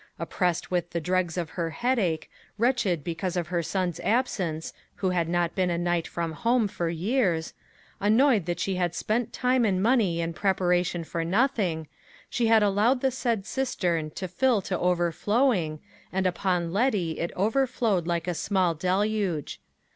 [0.17, 5.29] Oppressed with the dregs of her headache, wretched because of her son's absence, who had
[5.29, 7.53] not been a night from home for years,
[7.99, 11.87] annoyed that she had spent time and money in preparation for nothing,
[12.31, 15.79] she had allowed the said cistern to fill to overflowing,
[16.11, 19.61] and upon Letty it overflowed like a small deluge.